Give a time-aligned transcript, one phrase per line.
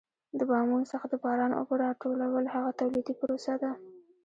[0.37, 3.71] د بامونو څخه د باران اوبه را ټولول هغه تولیدي پروسه ده.